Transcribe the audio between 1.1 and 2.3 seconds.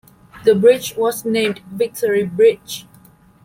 named "Victory